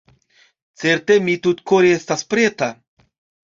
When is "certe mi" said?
0.83-1.37